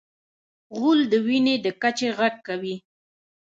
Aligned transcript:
غول 0.77 0.99
د 1.11 1.13
وینې 1.25 1.55
د 1.65 1.67
کچې 1.81 2.09
غږ 2.17 2.35
کوي. 2.47 2.75